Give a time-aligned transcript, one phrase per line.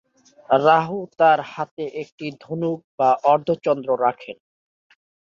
[0.49, 4.37] রাহু তার হাতে একটি ধনুক বা অর্ধচন্দ্র রাখেন।